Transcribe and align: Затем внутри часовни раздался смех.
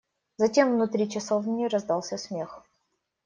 Затем 0.37 0.71
внутри 0.71 1.07
часовни 1.07 1.67
раздался 1.67 2.17
смех. 2.17 2.63